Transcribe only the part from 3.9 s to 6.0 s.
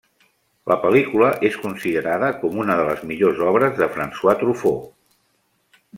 François Truffaut.